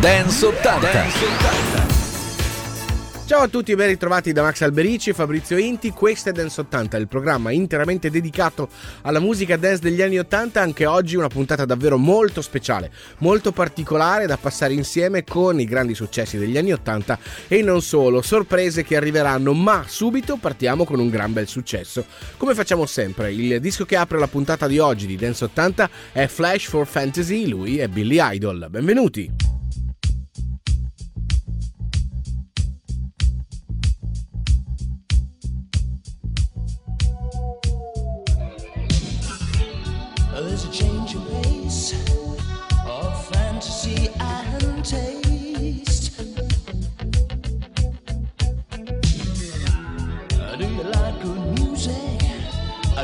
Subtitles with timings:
[0.00, 0.92] Dance 80.
[0.92, 1.88] Dance 80.
[3.26, 6.62] Ciao a tutti e ben ritrovati da Max Alberici e Fabrizio Inti, questo è Dance
[6.62, 8.70] 80, il programma interamente dedicato
[9.02, 14.24] alla musica dance degli anni 80, anche oggi una puntata davvero molto speciale, molto particolare
[14.24, 18.96] da passare insieme con i grandi successi degli anni 80 e non solo, sorprese che
[18.96, 22.06] arriveranno, ma subito partiamo con un gran bel successo.
[22.38, 26.26] Come facciamo sempre, il disco che apre la puntata di oggi di Dance 80 è
[26.26, 28.66] Flash for Fantasy, lui è Billy Idol.
[28.70, 29.59] Benvenuti!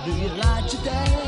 [0.06, 1.25] Do you lie today?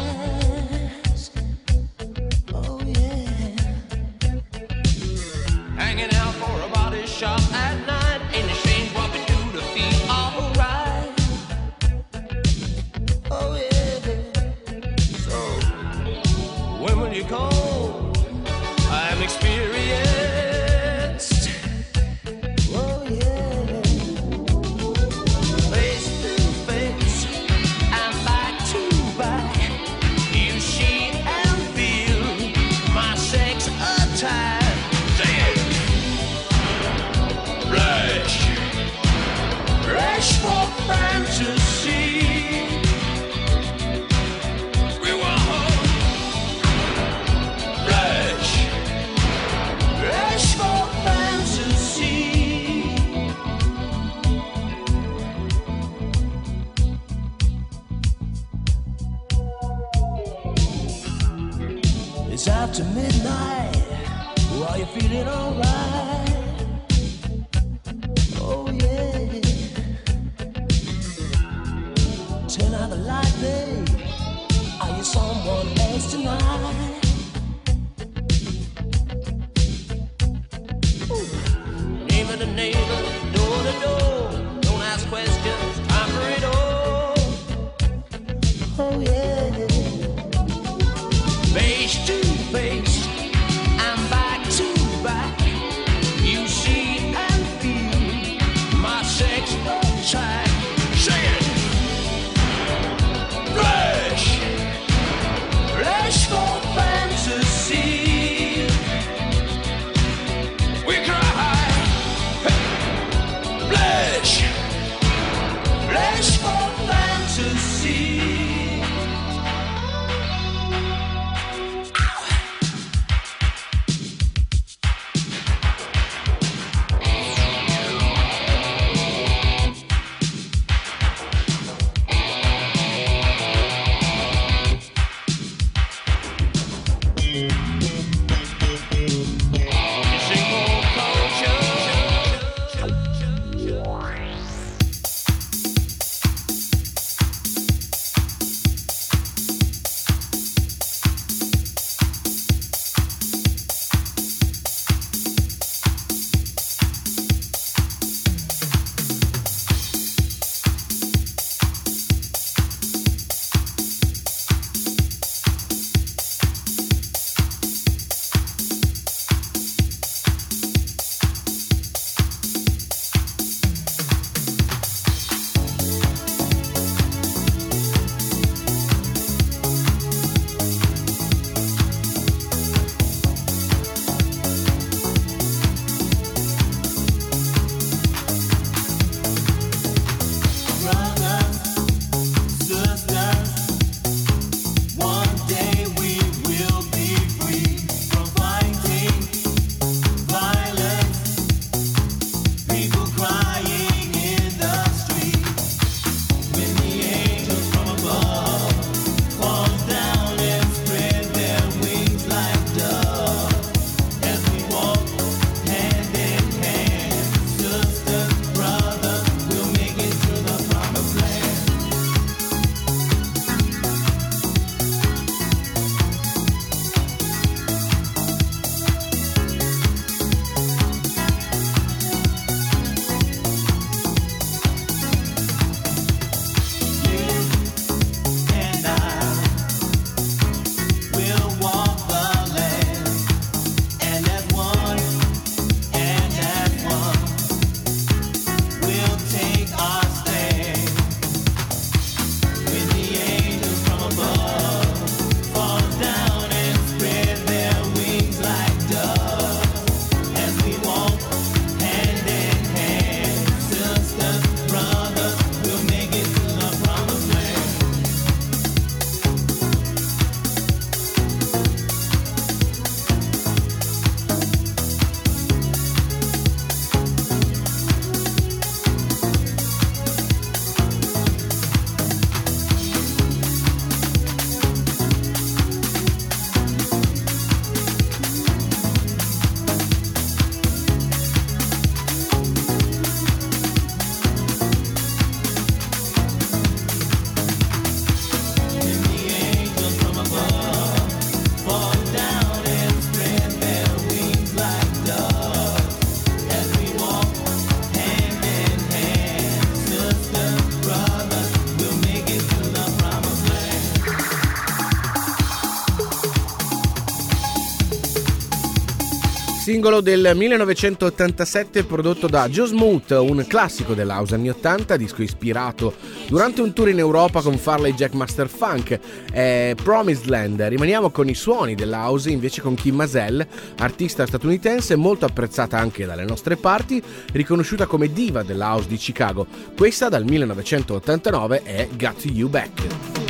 [319.79, 325.95] Singolo del 1987 prodotto da Joe Smooth, un classico dell'house anni 80, disco ispirato
[326.27, 328.99] durante un tour in Europa con Farley Jackmaster Funk
[329.33, 330.61] e Promised Land.
[330.63, 336.25] Rimaniamo con i suoni dell'house invece con Kim Mazell, artista statunitense molto apprezzata anche dalle
[336.25, 339.47] nostre parti, riconosciuta come diva dell'house di Chicago.
[339.77, 343.28] Questa dal 1989 è Got You Back.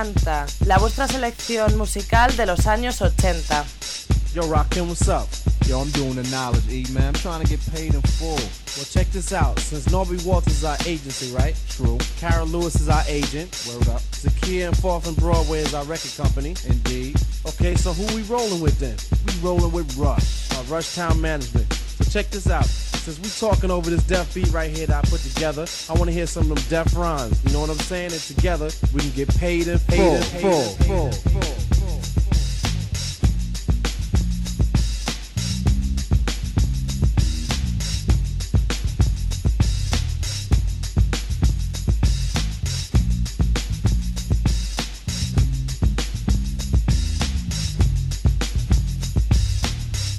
[0.00, 3.64] 80, la vuestra selección musical de los años 80.
[4.32, 5.28] Yo, Rockin', what's up?
[5.66, 7.08] Yo, I'm doing the knowledge, E, man.
[7.08, 8.40] I'm trying to get paid in full.
[8.76, 9.58] Well, check this out.
[9.58, 11.54] Since Norby Walters is our agency, right?
[11.68, 11.98] True.
[12.18, 13.50] Carol Lewis is our agent.
[13.68, 14.00] Word up.
[14.12, 16.54] Zakia and Fourth and Broadway is our record company.
[16.66, 17.16] Indeed.
[17.46, 18.96] Okay, so who we rolling with then?
[19.26, 21.70] We rolling with Rush, our Rush Town Management.
[21.72, 22.89] So check this out.
[23.00, 26.06] Since we talking over this deaf beat right here that I put together, I want
[26.06, 27.42] to hear some of them deaf rhymes.
[27.46, 28.12] You know what I'm saying?
[28.12, 31.70] And together we can get paid in full, full, full, full.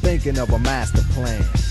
[0.02, 1.71] thinking of a master plan.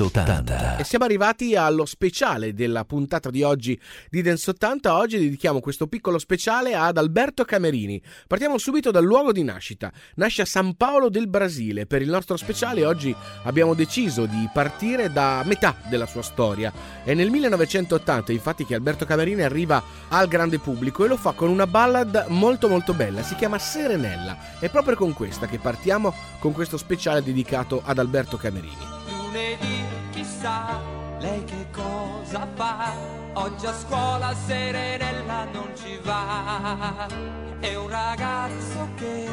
[0.00, 0.76] Dance 80.
[0.78, 3.78] E siamo arrivati allo speciale della puntata di oggi
[4.08, 4.96] di Dance 80.
[4.96, 8.00] Oggi dedichiamo questo piccolo speciale ad Alberto Camerini.
[8.26, 9.92] Partiamo subito dal luogo di nascita.
[10.14, 11.86] Nasce a San Paolo del Brasile.
[11.86, 13.14] Per il nostro speciale oggi
[13.44, 16.72] abbiamo deciso di partire da metà della sua storia.
[17.04, 21.50] È nel 1980 infatti che Alberto Camerini arriva al grande pubblico e lo fa con
[21.50, 23.22] una ballad molto molto bella.
[23.22, 24.58] Si chiama Serenella.
[24.58, 28.99] È proprio con questa che partiamo con questo speciale dedicato ad Alberto Camerini
[29.30, 30.80] lunedì, chissà
[31.20, 32.92] lei che cosa fa.
[33.34, 37.06] Oggi a scuola Serenella non ci va.
[37.60, 39.28] È un ragazzo che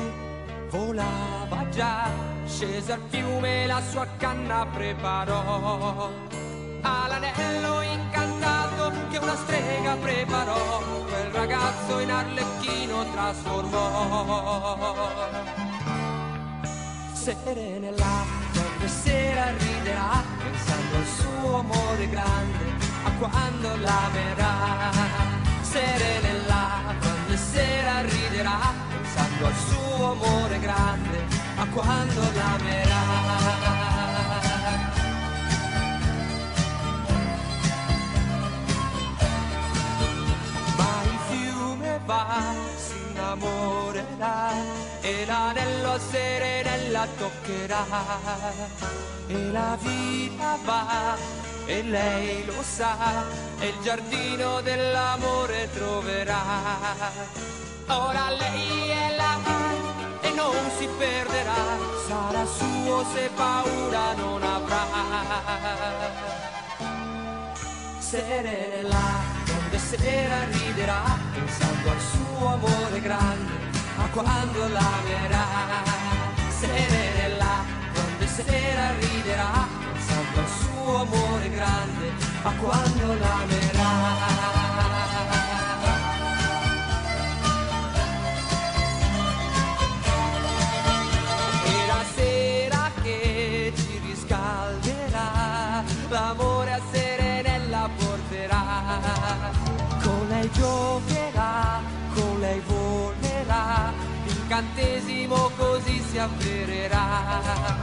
[0.69, 2.11] volava già,
[2.45, 6.11] scese al fiume la sua canna preparò.
[6.81, 14.89] All'anello incantato che una strega preparò, quel ragazzo in arlecchino trasformò.
[17.13, 18.46] Serenella
[18.87, 22.65] qualche sera riderà pensando al suo amore grande,
[23.03, 24.91] a quando l'amerà.
[25.61, 31.25] Serenella, quando sera riderà pensando al suo amore grande,
[31.57, 33.05] a quando l'amerà.
[42.05, 47.85] Va, si innamorerà e l'anello a serenella toccherà.
[49.27, 51.15] E la vita va
[51.65, 53.25] e lei lo sa
[53.59, 56.41] e il giardino dell'amore troverà.
[57.87, 59.35] Ora lei è là
[60.21, 61.63] e non si perderà
[62.07, 64.85] sarà suo se paura non avrà.
[67.99, 69.05] Serenella
[69.45, 73.66] donde sera riderà pensando al suo amore grande
[74.17, 75.45] quando l'amerà.
[76.49, 84.16] Serenella, quando sera riderà, pensando al suo amore grande, a quando l'amerà.
[104.57, 107.75] L'incantesimo così si avvererà.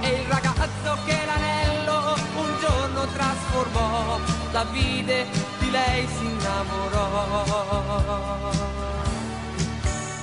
[0.00, 4.18] E il ragazzo che l'anello un giorno trasformò,
[4.52, 5.26] la vide,
[5.58, 7.46] di lei si innamorò.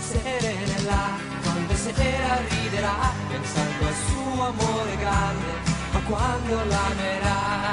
[0.01, 5.53] Serenella, quando sera riderà, pensando al suo amore grande,
[5.91, 7.63] ma quando l'amerà.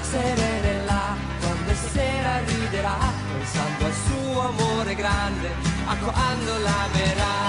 [0.00, 2.96] Serenella, quando sera riderà,
[3.32, 4.01] pensando al suo
[4.48, 5.48] amore grande,
[5.86, 7.42] a quando l'amerà.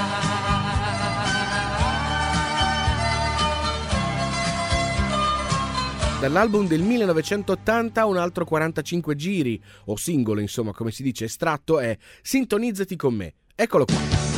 [6.20, 11.98] Dall'album del 1980 un altro 45 giri, o singolo insomma come si dice estratto, è
[12.22, 13.34] Sintonizzati con me.
[13.56, 14.33] Eccolo qua.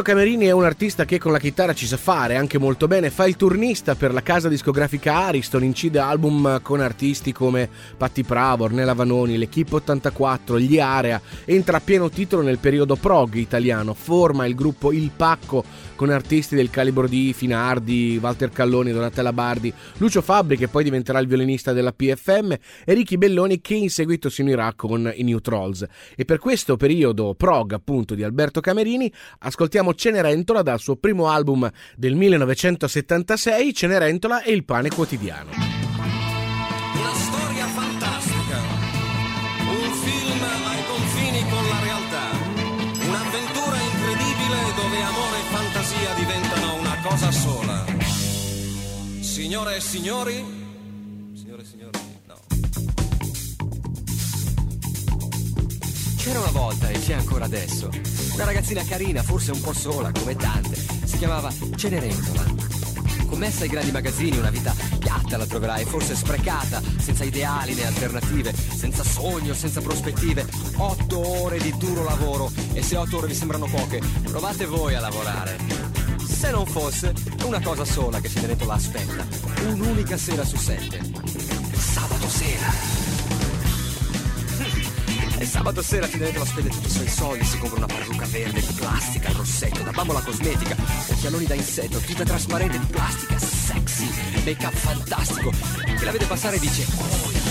[0.00, 3.10] Alberto Camerini è un artista che con la chitarra ci sa fare anche molto bene,
[3.10, 8.64] fa il turnista per la casa discografica Ariston, incide album con artisti come Patti Pravo,
[8.64, 14.46] Ornella Vanoni, l'Equipe 84, gli Area, entra a pieno titolo nel periodo prog italiano, forma
[14.46, 15.64] il gruppo Il Pacco
[16.00, 21.18] con artisti del calibro di Finardi, Walter Calloni, Donatella Bardi, Lucio Fabri che poi diventerà
[21.18, 22.52] il violinista della PFM
[22.86, 25.84] e Ricky Belloni che in seguito si unirà con i New Trolls.
[26.16, 31.70] E per questo periodo prog appunto di Alberto Camerini ascoltiamo Cenerentola dal suo primo album
[31.98, 35.79] del 1976, Cenerentola e il pane quotidiano.
[49.50, 50.44] Signore e signori,
[51.34, 52.36] signore e signori, no.
[56.16, 57.90] C'era una volta e c'è ancora adesso.
[58.34, 60.76] Una ragazzina carina, forse un po' sola, come tante.
[60.76, 62.44] Si chiamava Cenerentola.
[63.26, 68.54] Commessa ai grandi magazzini, una vita piatta la troverai, forse sprecata, senza ideali né alternative,
[68.54, 70.46] senza sogno, senza prospettive.
[70.76, 75.00] Otto ore di duro lavoro e se otto ore vi sembrano poche, provate voi a
[75.00, 76.09] lavorare.
[76.30, 77.12] Se non fosse,
[77.44, 79.26] una cosa sola che Cenerentola aspetta.
[79.68, 81.00] Un'unica sera su sette.
[81.76, 82.72] Sabato sera.
[85.38, 88.72] E sabato sera Cenerentola spende tutti i suoi soldi, si compra una parrucca verde di
[88.74, 90.76] plastica, il rossetto, da bambola cosmetica,
[91.08, 94.08] occhialoni da insetto, tuta trasparente di plastica, sexy,
[94.44, 95.50] make up fantastico.
[95.50, 97.49] Chi la vede passare dice, oh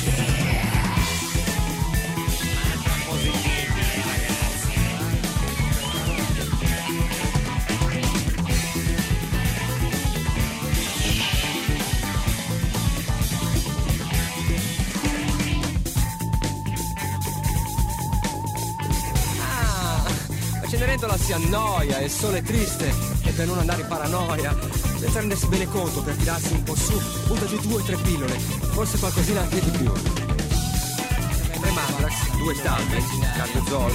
[21.29, 22.91] si annoia, e il sole è triste
[23.23, 24.57] e per non andare in paranoia,
[24.97, 28.33] senza rendersi bene conto per tirarsi un po' su, butta giù due o tre pillole,
[28.71, 29.91] forse qualcosina anche di più.
[29.91, 33.03] Tre Mandrax, due stalmi,
[33.37, 33.91] cardiozol,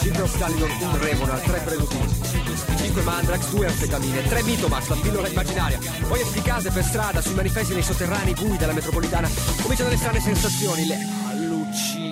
[0.00, 2.14] cinque oscalidon, un Remonal, tre preludini,
[2.76, 7.34] cinque Mandrax, due anfetamine, tre Mitomax, la pillola immaginaria, poi di case per strada, sui
[7.34, 9.28] manifesti nei sotterranei bui della metropolitana,
[9.60, 10.98] cominciano le strane sensazioni, le
[11.30, 12.05] allucinazioni.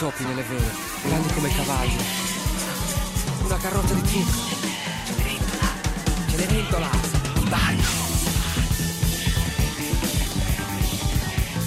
[0.00, 0.72] Topi nelle vene,
[1.04, 1.96] grandi come cavalli.
[3.44, 4.56] Una carrozza di zucchero.
[5.04, 5.68] Cenerentola,
[6.26, 6.90] Cenerentola,
[7.50, 7.82] bagno.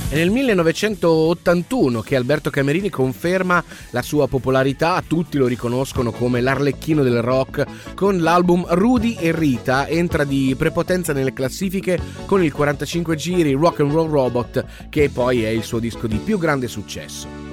[0.10, 7.04] È nel 1981 che Alberto Camerini conferma la sua popolarità, tutti lo riconoscono come l'arlecchino
[7.04, 13.16] del rock, con l'album Rudy e Rita entra di prepotenza nelle classifiche con il 45
[13.16, 17.44] giri Rock and Roll Robot, che poi è il suo disco di più grande successo.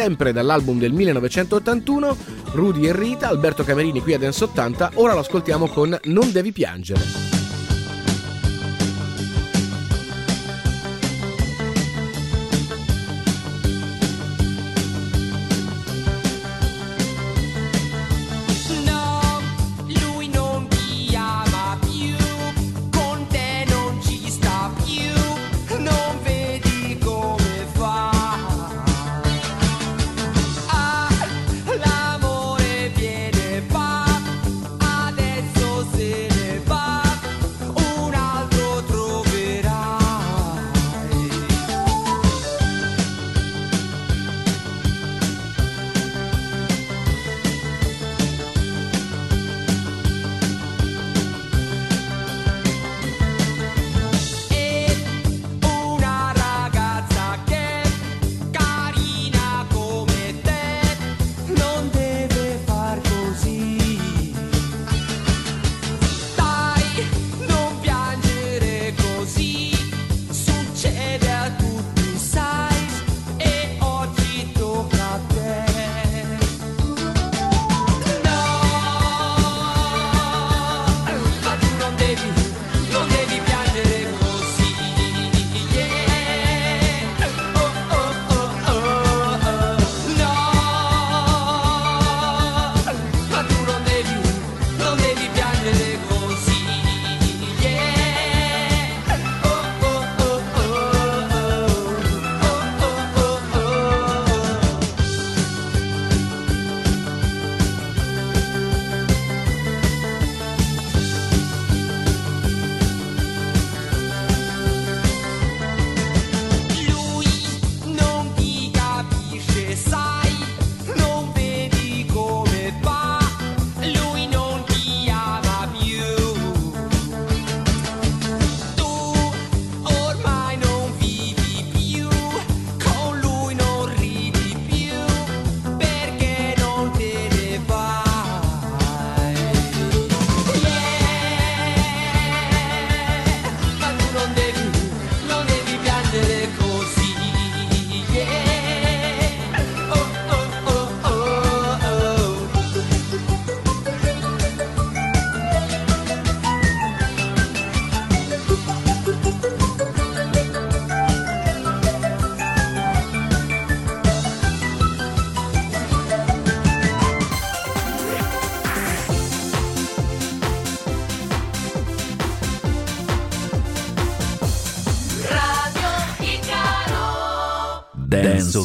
[0.00, 2.16] Sempre dall'album del 1981,
[2.52, 6.52] Rudy e Rita, Alberto Camerini qui a Dance 80, ora lo ascoltiamo con Non devi
[6.52, 7.29] piangere.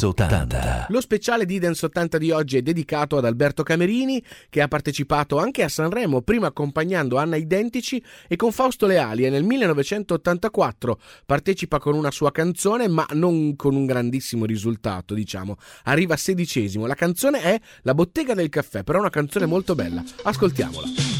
[0.02, 0.86] 80.
[0.88, 5.38] Lo speciale di Dance 80 di oggi è dedicato ad Alberto Camerini, che ha partecipato
[5.38, 11.78] anche a Sanremo, prima accompagnando Anna Identici e con Fausto Leali e nel 1984 partecipa
[11.78, 15.56] con una sua canzone, ma non con un grandissimo risultato, diciamo.
[15.84, 16.86] Arriva sedicesimo.
[16.86, 20.02] La canzone è La bottega del caffè, però è una canzone molto bella.
[20.22, 21.15] Ascoltiamola.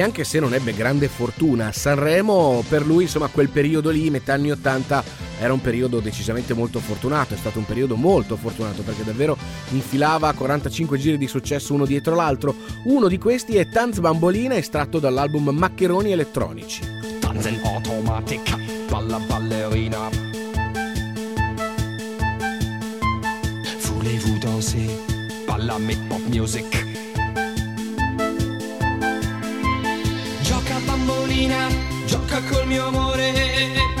[0.00, 4.34] anche se non ebbe grande fortuna a Sanremo, per lui insomma quel periodo lì, metà
[4.34, 5.04] anni 80,
[5.40, 9.36] era un periodo decisamente molto fortunato, è stato un periodo molto fortunato perché davvero
[9.70, 14.98] infilava 45 giri di successo uno dietro l'altro, uno di questi è Tanz Bambolina estratto
[14.98, 16.82] dall'album Maccheroni Elettronici.
[17.20, 18.56] Tanzen automatica,
[18.88, 20.08] balla ballerina.
[23.82, 24.88] Voulez-vous danser?
[25.46, 26.79] Balla make pop music.
[32.30, 33.99] tocca col mio amore.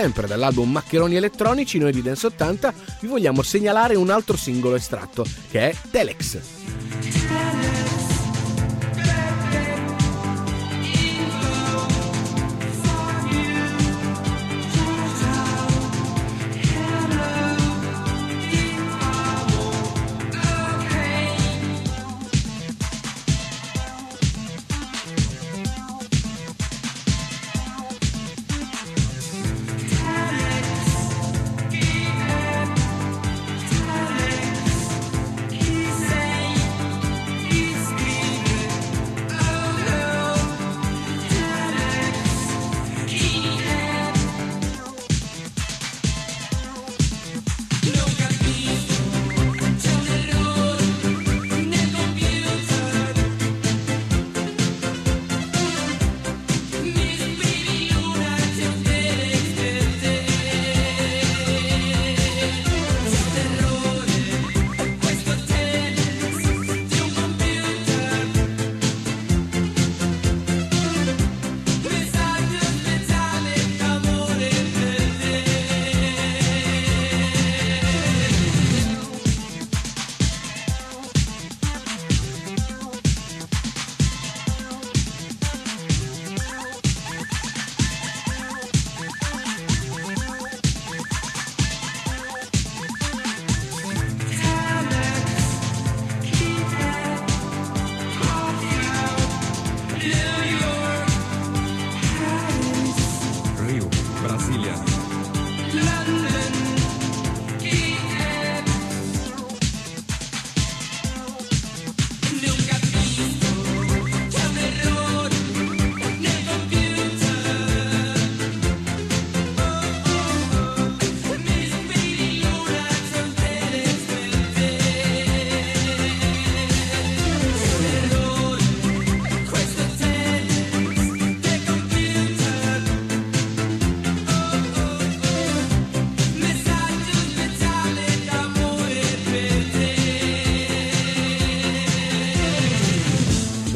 [0.00, 5.24] Sempre dall'album Maccheroni elettronici, noi di Dance 80 vi vogliamo segnalare un altro singolo estratto,
[5.50, 6.57] che è Telex.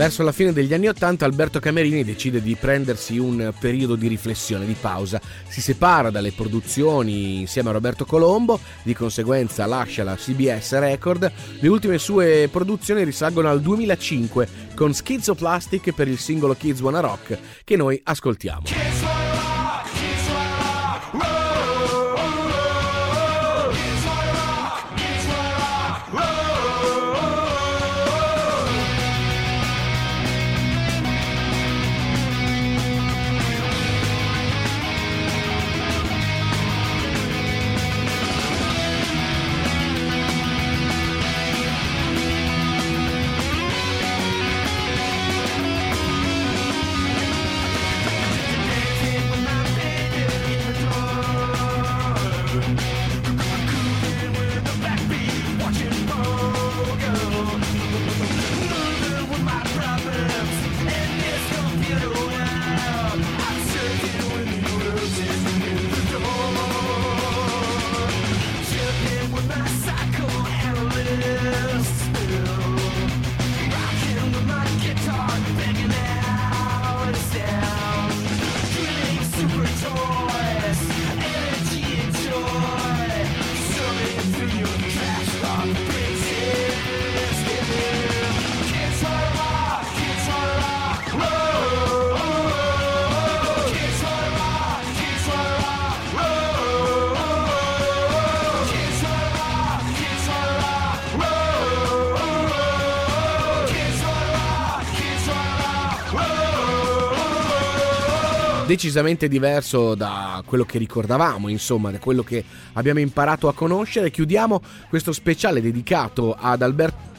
[0.02, 4.66] Verso la fine degli anni Ottanta Alberto Camerini decide di prendersi un periodo di riflessione,
[4.66, 5.20] di pausa.
[5.46, 11.30] Si separa dalle produzioni insieme a Roberto Colombo, di conseguenza lascia la CBS Record.
[11.60, 17.38] Le ultime sue produzioni risalgono al 2005 con Schizoplastic per il singolo Kids Wanna Rock
[17.62, 18.91] che noi ascoltiamo.
[108.82, 114.10] Decisamente diverso da quello che ricordavamo, insomma, da quello che abbiamo imparato a conoscere.
[114.10, 117.10] Chiudiamo questo speciale dedicato ad Alberto.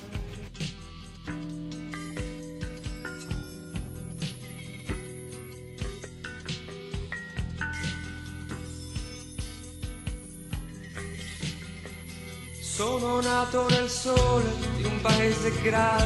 [12.60, 16.03] Sono nato nel sole di un paese grande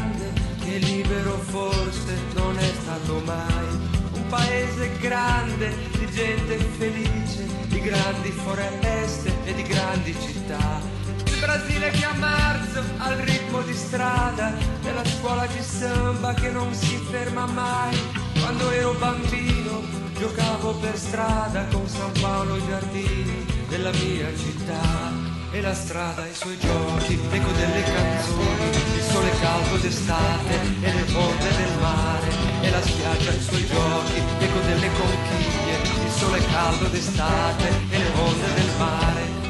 [6.17, 10.81] gente felice, di grandi foreste e di grandi città.
[11.25, 14.51] Il Brasile che a marzo al ritmo di strada
[14.81, 17.95] della scuola di samba che non si ferma mai.
[18.39, 19.83] Quando ero bambino
[20.17, 25.35] giocavo per strada con San Paolo giardini della mia città.
[25.51, 31.05] E la strada i suoi giochi, l'eco delle canzoni, il sole caldo d'estate e le
[31.13, 32.29] onde del mare.
[32.61, 38.53] E la spiaggia i suoi giochi, l'eco delle conchiglie, sole caldo d'estate e le onde
[38.55, 39.45] del mare.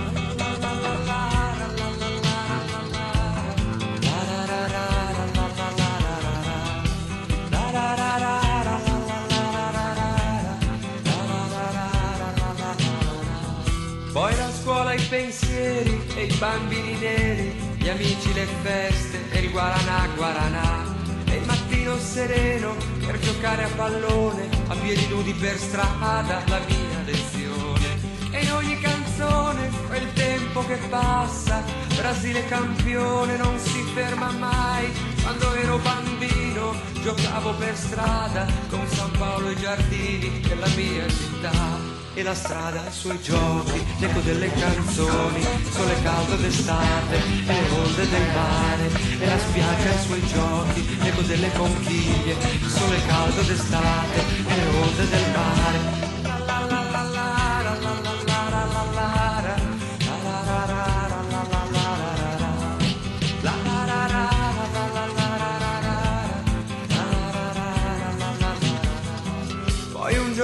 [14.11, 19.51] Poi la scuola, i pensieri e i bambini neri, gli amici, le feste e il
[19.51, 20.95] guaranà, guaranà.
[21.25, 27.01] E il mattino sereno per giocare a pallone, a piedi nudi per strada, la mia
[27.05, 28.15] lezione.
[28.31, 31.63] E in ogni canzone quel tempo che passa,
[31.95, 34.91] Brasile campione non si ferma mai.
[35.21, 41.96] Quando ero bambino giocavo per strada con San Paolo e i giardini della mia città.
[42.17, 45.39] E la strada, i suoi giochi, l'eco delle canzoni,
[45.69, 48.89] sole caldo d'estate e le onde del mare.
[49.19, 55.09] E la spiaggia, i suoi giochi, l'eco delle conchiglie, sole caldo d'estate e le onde
[55.09, 56.06] del mare.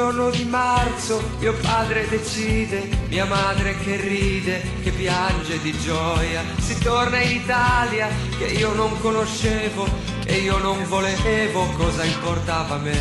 [0.03, 6.43] Giorno di marzo mio padre decide, mia madre che ride, che piange di gioia.
[6.57, 9.87] Si torna in Italia che io non conoscevo,
[10.25, 12.99] che io non volevo, cosa importava a me.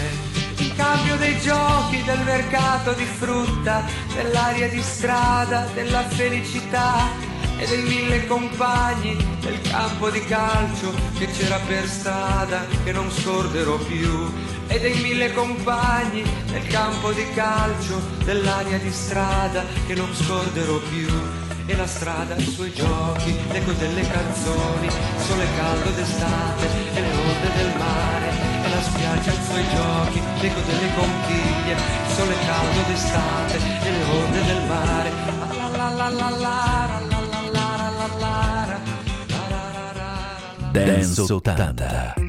[0.59, 3.85] In cambio dei giochi, del mercato di frutta,
[4.15, 7.32] dell'aria di strada, della felicità
[7.63, 13.77] e dei mille compagni del campo di calcio che c'era per strada che non scorderò
[13.77, 14.33] più
[14.67, 21.07] e dei mille compagni del campo di calcio dell'aria di strada che non scorderò più
[21.67, 24.89] e la strada, i suoi giochi, l'eco delle canzoni,
[25.19, 28.29] sole caldo d'estate e le onde del mare,
[28.65, 31.77] e la spiaggia, i suoi giochi, l'eco delle conchiglie,
[32.17, 35.11] sole caldo d'estate e le onde del mare.
[35.39, 37.22] La la la la la la la
[40.73, 42.22] Dance 80.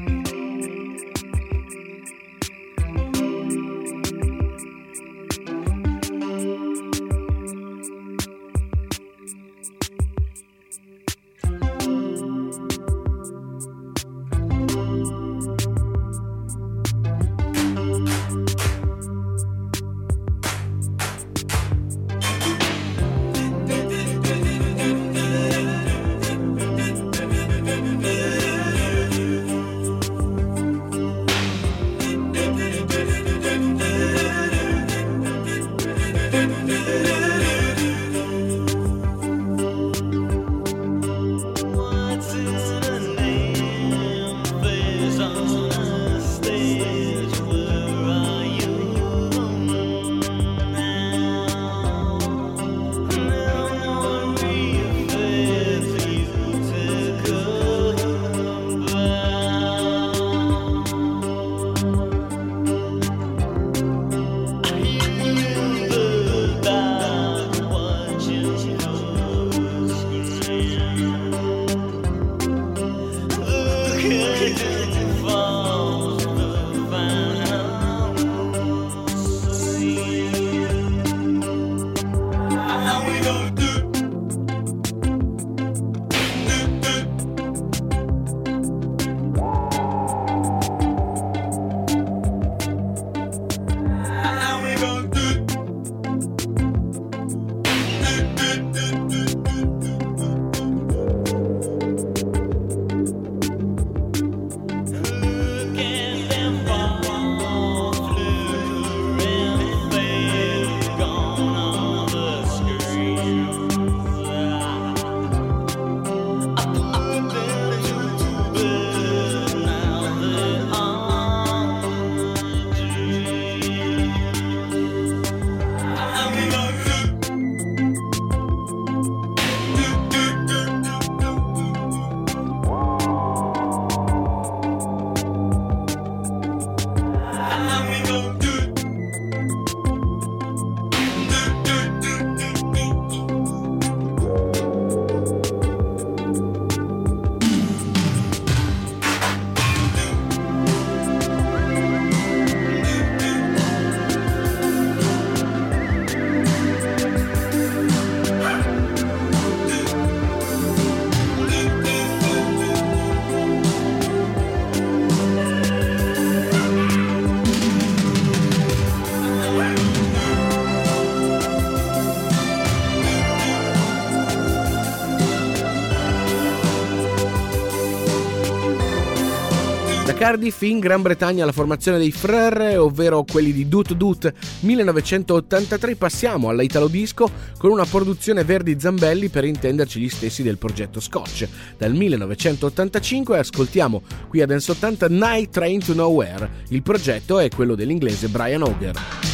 [180.24, 186.48] Cardiff in Gran Bretagna la formazione dei Frere, ovvero quelli di Dut Dut 1983, passiamo
[186.48, 191.46] alla Italo Disco con una produzione Verdi Zambelli per intenderci gli stessi del progetto Scotch.
[191.76, 194.00] Dal 1985 ascoltiamo
[194.30, 196.48] qui a Dance 80 Night Train to Nowhere.
[196.68, 199.33] Il progetto è quello dell'inglese Brian Auger.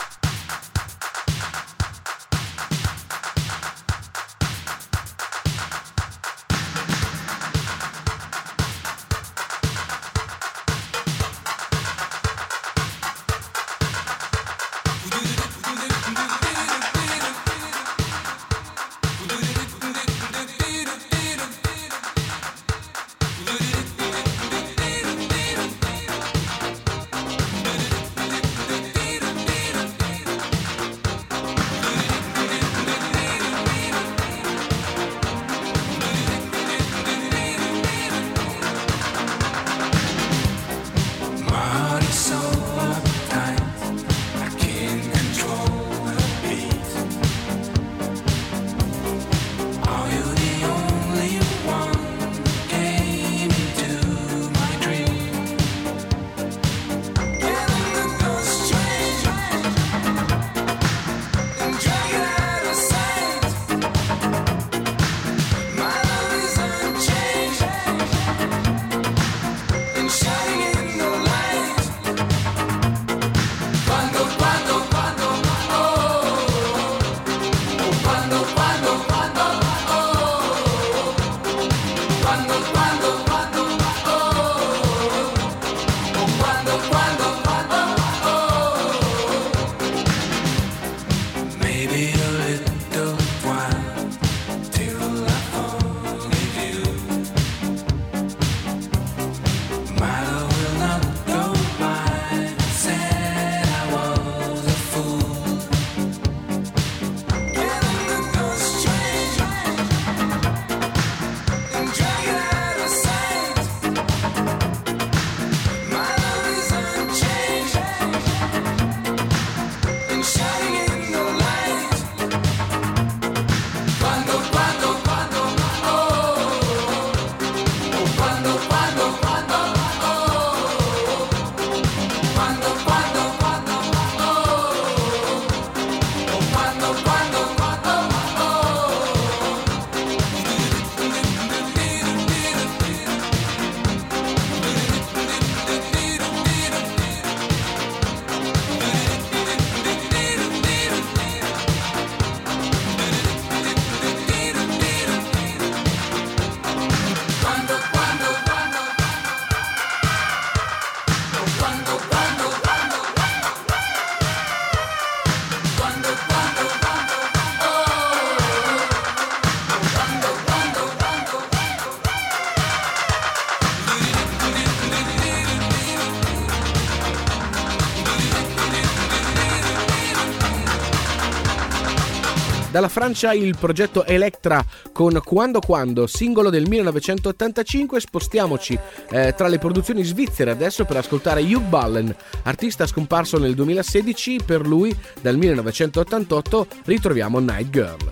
[182.81, 187.99] Dalla Francia il progetto Electra con Quando Quando, singolo del 1985.
[187.99, 188.75] Spostiamoci
[189.11, 194.39] eh, tra le produzioni svizzere adesso per ascoltare Hugh Ballen, artista scomparso nel 2016.
[194.43, 198.10] Per lui, dal 1988, ritroviamo Night Girl.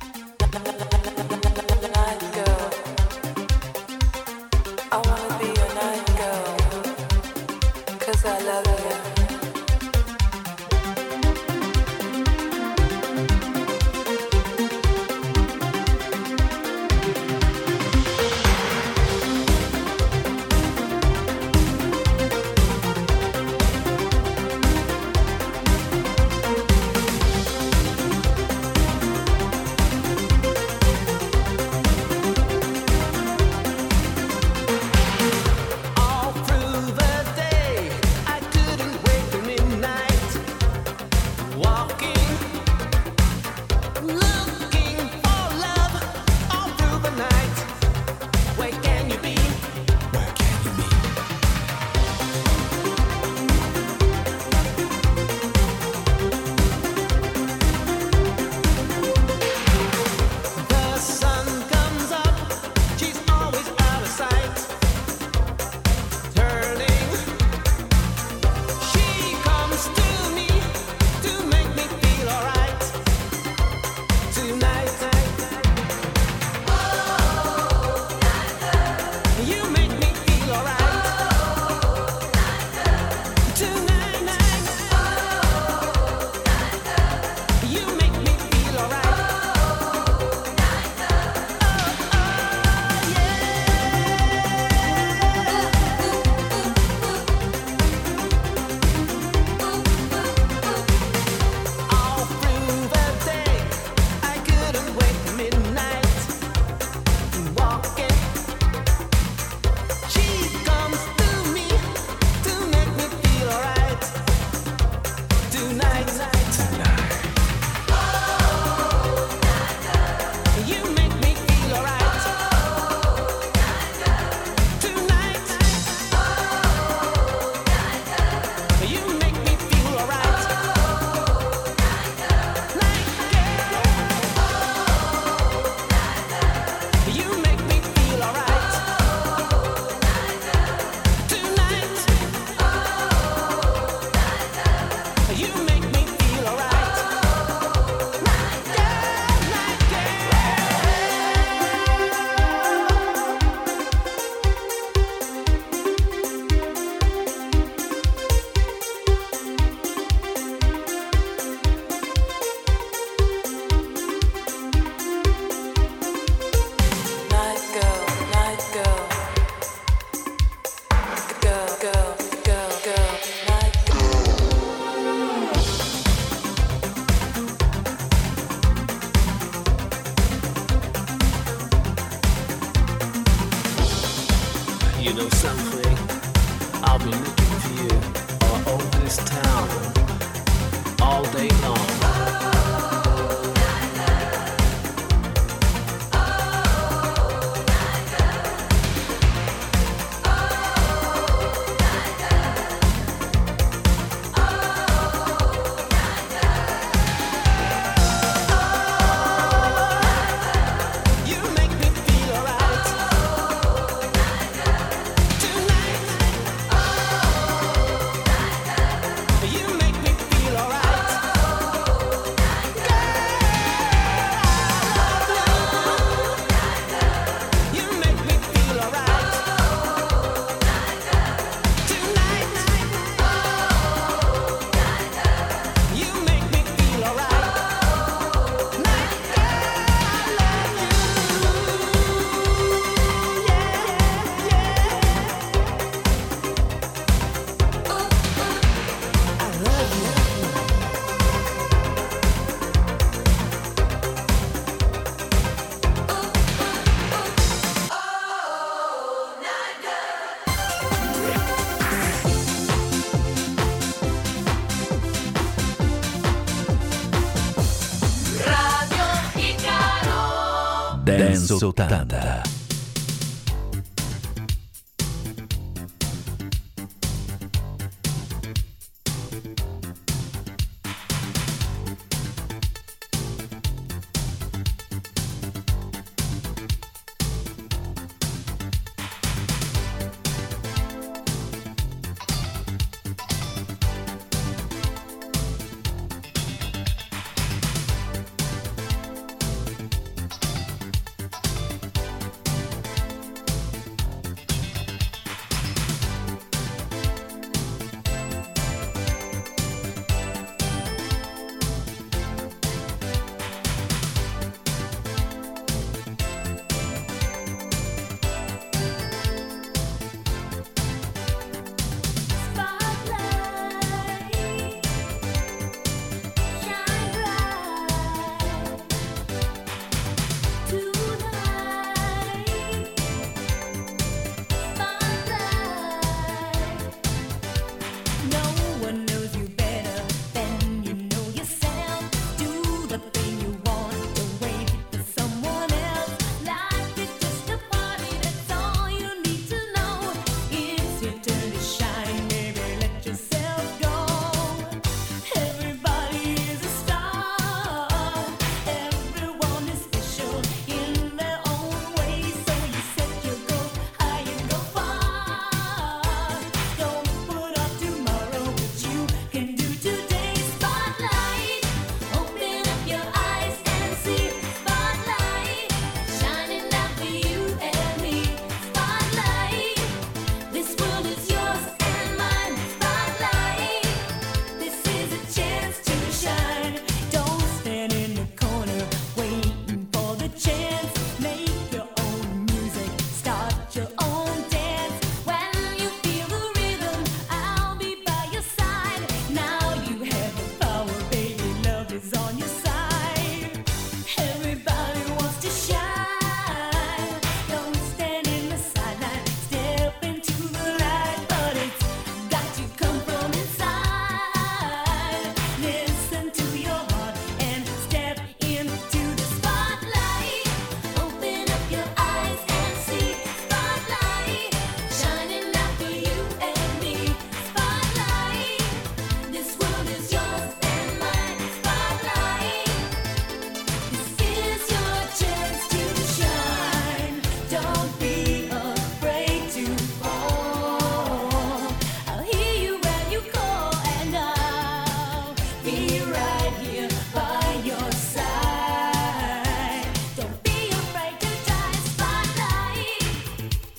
[271.59, 272.28] Sultanda.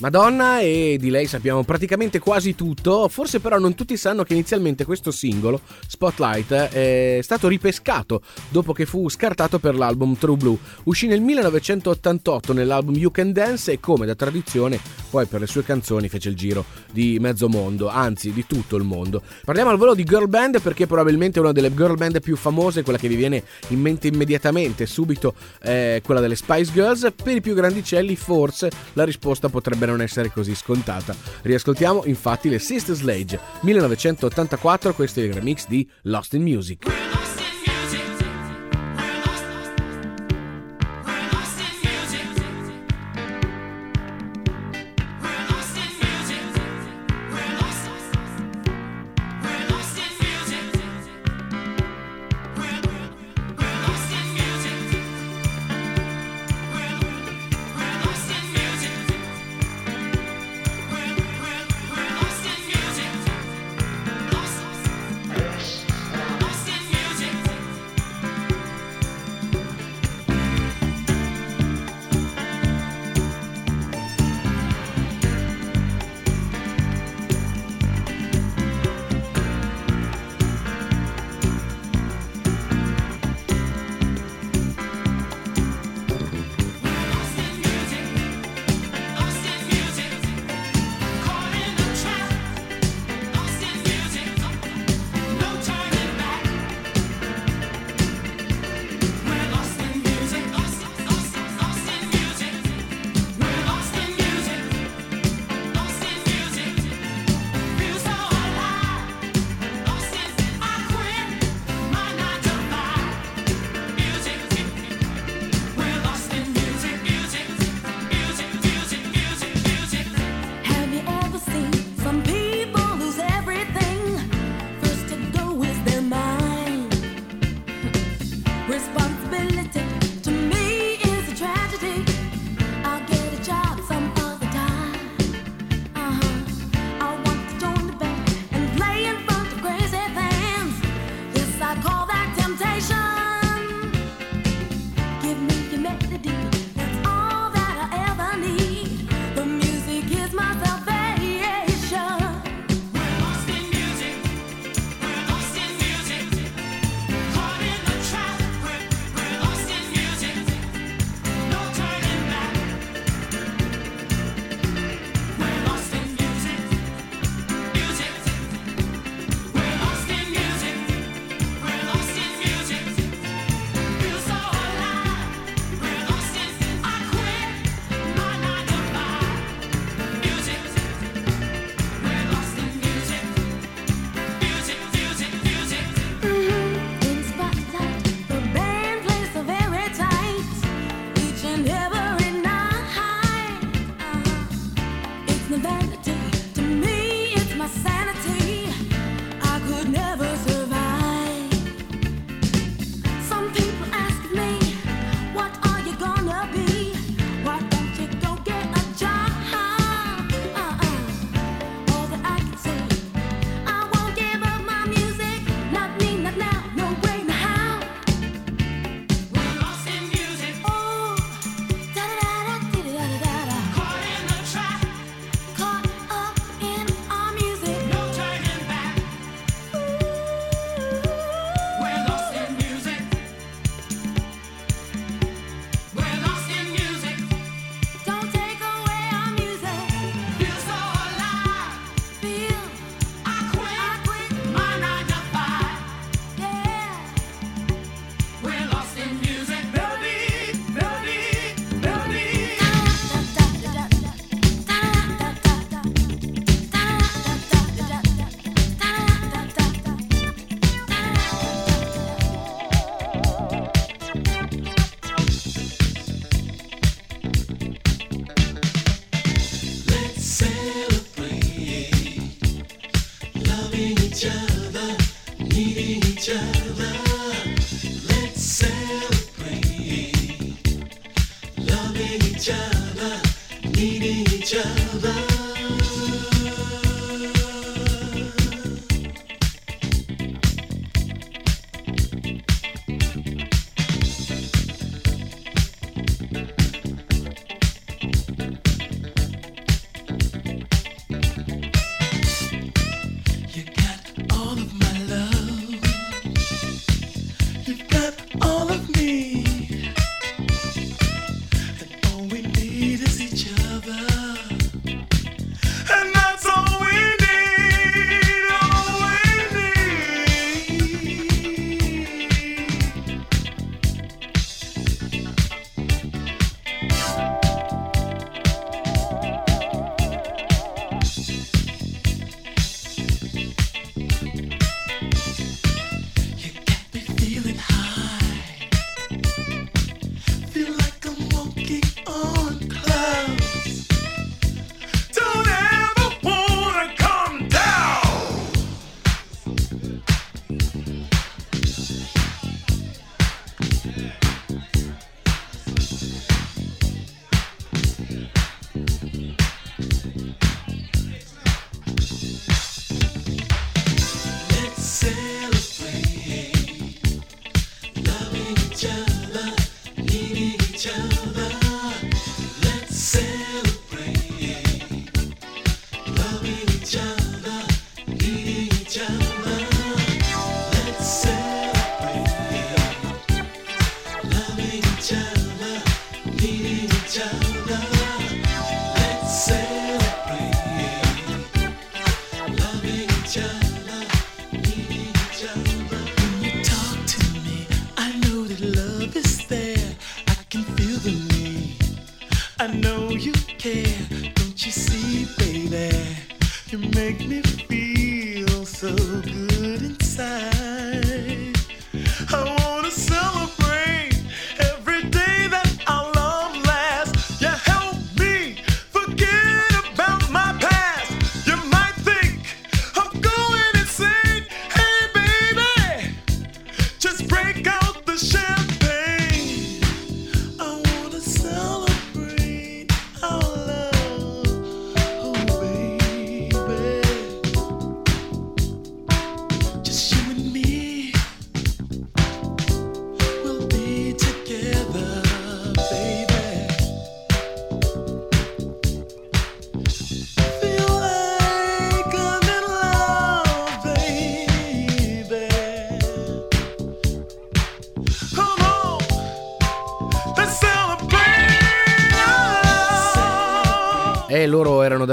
[0.00, 4.86] Madonna e di lei sappiamo praticamente quasi tutto, forse però non tutti sanno che inizialmente
[4.86, 10.58] questo singolo, Spotlight, eh, è stato ripescato dopo che fu scartato per l'album True Blue.
[10.84, 14.80] Uscì nel 1988 nell'album You Can Dance e come da tradizione
[15.10, 18.84] poi per le sue canzoni fece il giro di mezzo mondo, anzi di tutto il
[18.84, 19.22] mondo.
[19.44, 22.98] Parliamo al volo di girl band perché probabilmente una delle girl band più famose, quella
[22.98, 27.12] che vi viene in mente immediatamente, subito, è quella delle Spice Girls.
[27.22, 31.14] Per i più grandicelli forse la risposta potrebbe non essere così scontata.
[31.42, 37.39] Riascoltiamo infatti le Sister Sledge 1984, questo è il remix di Lost in Music.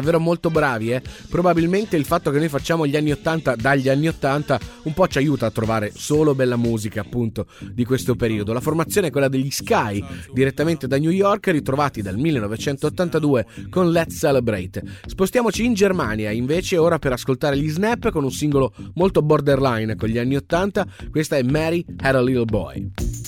[0.07, 1.01] davvero molto bravi, eh.
[1.29, 5.17] probabilmente il fatto che noi facciamo gli anni 80 dagli anni 80 un po' ci
[5.17, 8.53] aiuta a trovare solo bella musica appunto di questo periodo.
[8.53, 10.03] La formazione è quella degli Sky,
[10.33, 14.81] direttamente da New York, ritrovati dal 1982 con Let's Celebrate.
[15.05, 20.07] Spostiamoci in Germania invece ora per ascoltare gli Snap con un singolo molto borderline con
[20.07, 23.26] gli anni 80, questa è Mary Had a Little Boy.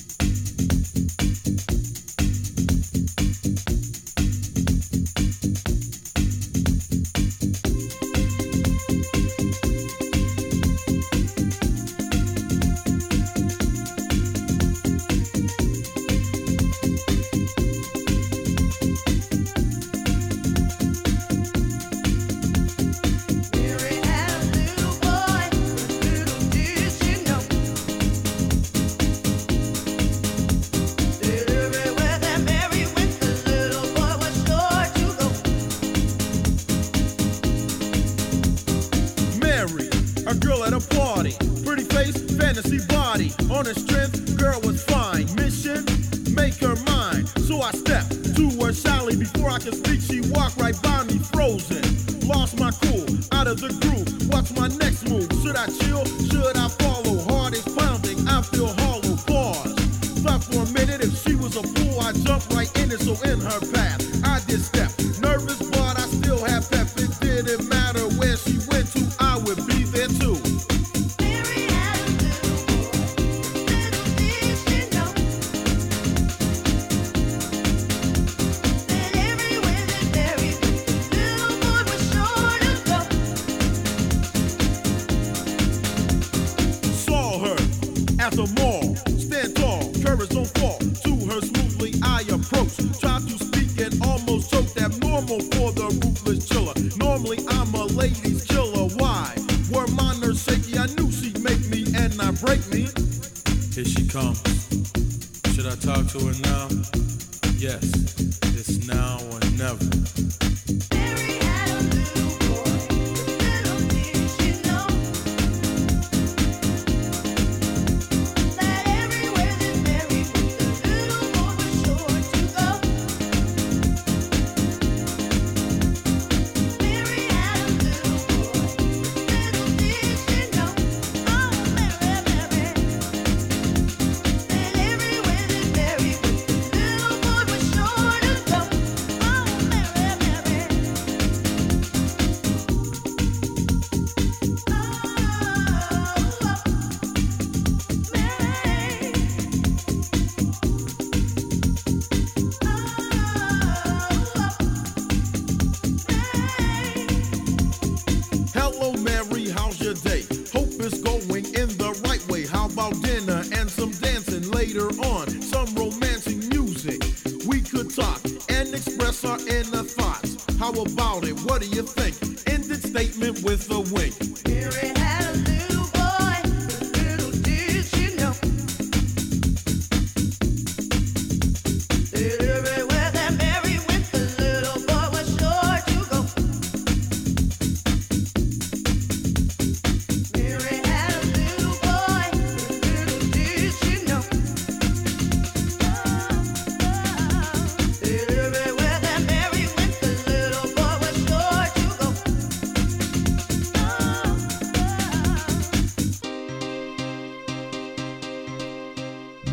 [52.72, 54.30] cool, out of the groove.
[54.32, 55.30] What's my next move?
[55.41, 56.05] Should I chill?
[56.30, 57.17] Should I follow?
[57.30, 59.15] Heart is pounding, I feel hollow.
[59.26, 59.76] Pause.
[60.22, 63.13] Stop for a minute if she was a fool, I'd jump right in it, so
[63.24, 63.89] in her path.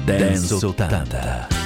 [0.06, 1.65] Dance 80.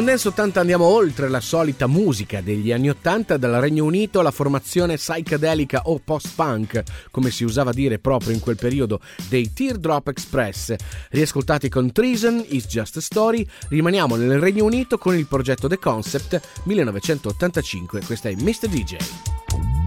[0.00, 4.30] con condenso 80 andiamo oltre la solita musica degli anni 80 dal Regno Unito alla
[4.30, 10.74] formazione psychedelica o post-punk, come si usava dire proprio in quel periodo, dei Teardrop Express.
[11.10, 15.78] Riascoltati con Treason, It's Just a Story, rimaniamo nel Regno Unito con il progetto The
[15.78, 18.00] Concept 1985.
[18.00, 18.68] Questa è Mr.
[18.68, 19.79] DJ.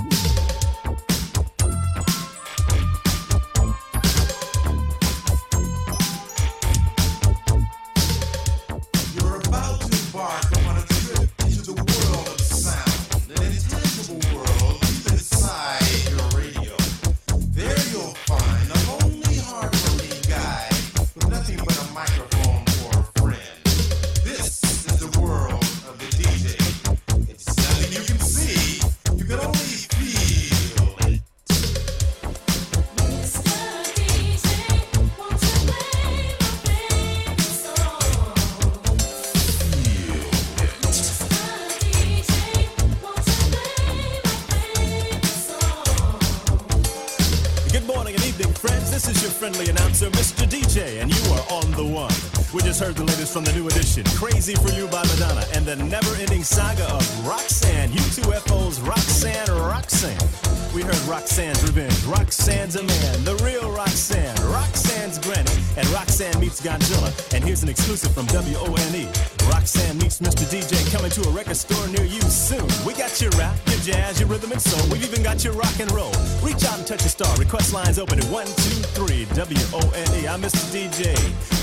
[66.24, 67.34] Roxanne meets Godzilla.
[67.34, 69.08] And here's an exclusive from WONE.
[69.50, 70.46] Roxanne meets Mr.
[70.48, 72.66] DJ coming to a record store near you soon.
[72.86, 74.88] We got your rap, your jazz, your rhythm and soul.
[74.90, 76.14] We've even got your rock and roll.
[76.42, 77.36] Reach out and touch a star.
[77.36, 80.28] Request lines open at 123 WONE.
[80.28, 80.64] I'm Mr.
[80.72, 81.14] DJ.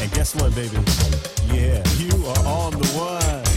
[0.03, 0.77] And guess what, baby?
[1.55, 3.50] Yeah, you are on the one.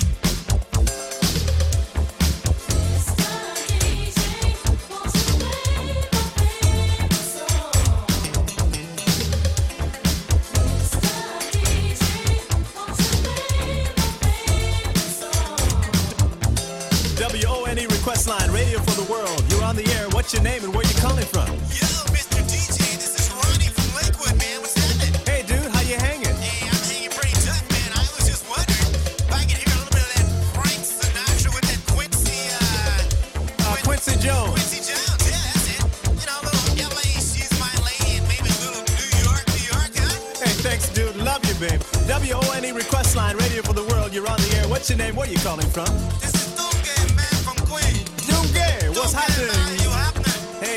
[20.24, 21.52] What's your name and where you calling from?
[21.68, 21.84] Yo,
[22.16, 22.40] Mr.
[22.48, 24.62] DJ, this is Ronnie from Lakewood, man.
[24.64, 25.12] What's happening?
[25.28, 26.32] Hey, dude, how you hanging?
[26.40, 27.92] Hey, I'm hanging pretty tough, man.
[27.92, 28.88] I was just wondering
[29.20, 33.68] if I could hear a little bit of that Frank Sinatra with that Quincy, uh,
[33.68, 34.56] Uh, Quincy Jones.
[34.64, 35.24] Quincy Jones.
[35.28, 35.84] Yeah, that's it.
[36.16, 39.66] You know, a little LA, she's my lady, and maybe a little New York, New
[39.76, 40.40] York, huh?
[40.40, 41.20] Hey, thanks, dude.
[41.20, 41.84] Love you, babe.
[42.08, 44.16] WONE E request line, radio for the world.
[44.16, 44.72] You're on the air.
[44.72, 45.20] What's your name?
[45.20, 45.92] Where you calling from?
[46.24, 48.08] This is Dunga, man, from Queen.
[48.24, 49.83] Dunga, what's happening?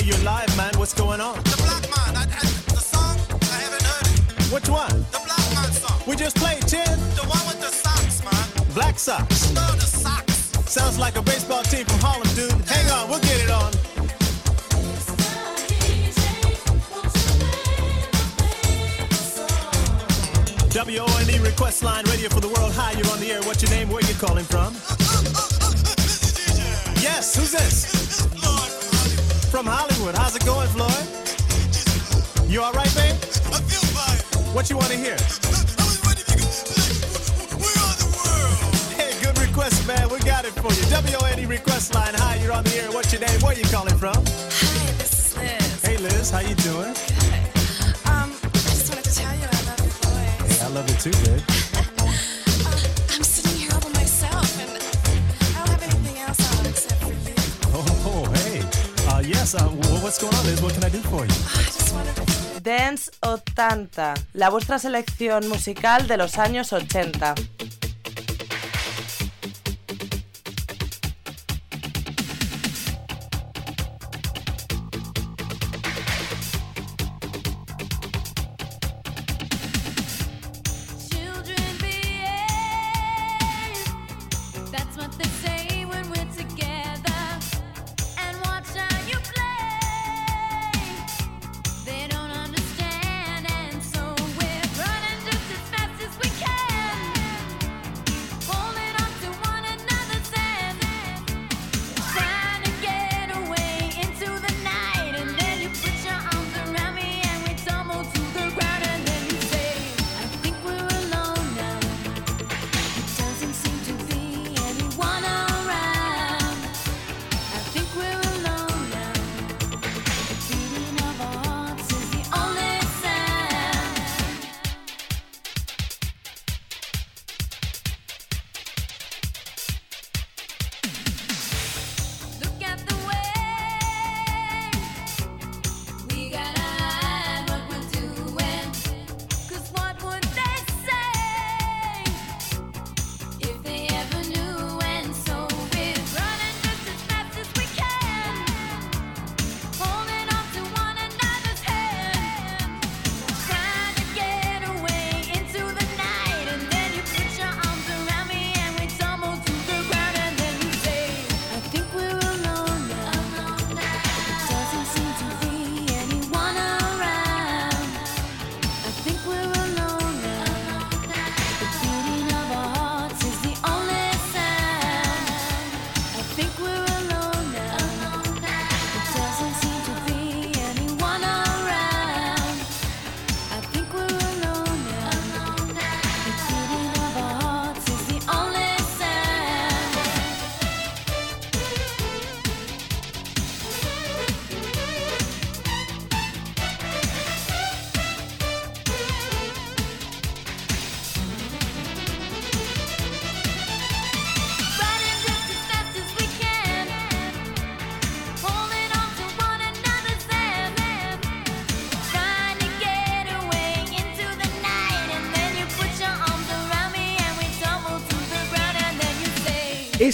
[0.07, 0.23] You happening?
[0.23, 0.73] Hey, you're live, man.
[0.79, 1.37] What's going on?
[1.45, 4.53] The Black Man, I, I, the song, I haven't heard it.
[4.53, 5.05] Which one?
[5.13, 6.01] The Black Man song.
[6.07, 6.99] We just played, Chin.
[7.15, 8.75] The one with the socks, man.
[8.75, 9.53] Black Sox.
[9.53, 10.35] No, the socks.
[10.71, 12.53] Sounds like a baseball team from Harlem, dude.
[12.67, 13.73] Hang on, we'll get it on.
[20.77, 22.73] WONE E request line, radio for the world.
[22.75, 23.43] Hi, you're on the air.
[23.43, 23.89] What's your name?
[23.89, 24.75] Where you calling from?
[26.99, 28.06] Yes, who's this?
[29.57, 30.15] From Hollywood.
[30.15, 30.93] How's it going, Floyd?
[32.47, 33.17] You all right, babe?
[33.57, 34.55] I feel fine.
[34.55, 35.17] What you want to hear?
[39.01, 40.11] Hey, good request, man.
[40.11, 40.85] We got it for you.
[40.93, 42.13] WONE request line.
[42.17, 42.93] Hi, you're on the air.
[42.93, 43.41] What's your name?
[43.41, 44.17] Where you calling from?
[44.17, 45.83] Hi, this is Liz.
[45.83, 46.31] Hey, Liz.
[46.31, 46.93] How you doing?
[46.93, 48.13] Good.
[48.13, 50.59] Um, I just wanted to tell you I love your voice.
[50.59, 51.66] Hey, I love you too, babe.
[60.07, 60.63] What's going on, Liz?
[60.63, 62.61] What can I do for you?
[62.63, 67.35] Dance 80, la vuestra selección musical de los años 80.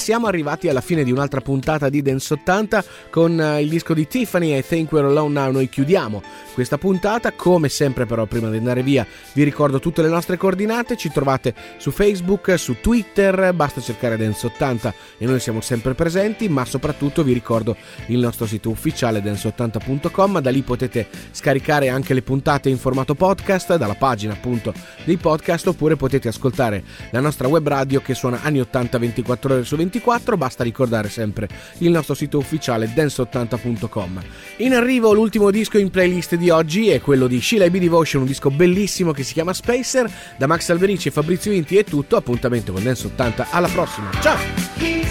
[0.03, 4.09] Siamo arrivati alla fine di un'altra puntata di Dance 80 con eh, il disco di
[4.09, 5.53] Tiffany e Think We're Alone Now.
[5.53, 6.21] Noi chiudiamo
[6.53, 7.33] questa puntata.
[7.33, 10.97] Come sempre, però, prima di andare via, vi ricordo tutte le nostre coordinate.
[10.97, 16.49] Ci trovate su Facebook, su Twitter, basta cercare Dance 80 e noi siamo sempre presenti.
[16.49, 17.77] Ma soprattutto vi ricordo
[18.07, 20.41] il nostro sito ufficiale dance80.com.
[20.41, 24.73] Da lì potete scaricare anche le puntate in formato podcast dalla pagina appunto
[25.05, 29.65] dei podcast oppure potete ascoltare la nostra web radio che suona anni 80 24 ore
[29.65, 30.37] su 24.
[30.37, 31.49] Basta ricordare sempre
[31.79, 34.21] il nostro sito ufficiale dance80.com.
[34.59, 38.29] In arrivo l'ultimo disco in playlist di oggi è quello di Sheila B Devotion, un
[38.29, 40.11] disco bellissimo che si chiama Spacer.
[40.37, 42.17] Da Max Alberici e Fabrizio Inti è tutto.
[42.17, 43.49] Appuntamento con Dance 80.
[43.51, 44.11] Alla prossima.
[44.21, 45.02] Ciao!